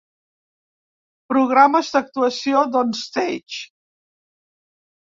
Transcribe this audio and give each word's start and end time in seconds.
Programes 1.33 1.93
d'actuació 1.97 2.65
d'OnStage. 2.77 3.63